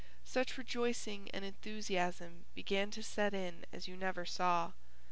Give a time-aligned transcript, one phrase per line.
[0.25, 4.71] Such rejoicing and enthusiasm began to set in as you never saw.